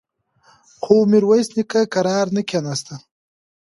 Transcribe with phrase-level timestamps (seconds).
[0.81, 2.93] خو ميرويس نيکه کرار نه کېناسته.